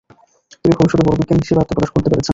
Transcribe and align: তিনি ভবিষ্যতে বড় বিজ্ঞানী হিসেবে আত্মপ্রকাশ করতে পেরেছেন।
তিনি 0.61 0.73
ভবিষ্যতে 0.79 1.03
বড় 1.07 1.15
বিজ্ঞানী 1.19 1.41
হিসেবে 1.43 1.61
আত্মপ্রকাশ 1.61 1.89
করতে 1.93 2.09
পেরেছেন। 2.09 2.29